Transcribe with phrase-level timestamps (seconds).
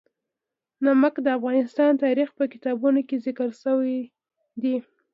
[0.85, 3.97] نمک د افغان تاریخ په کتابونو کې ذکر شوی
[4.61, 4.75] دي.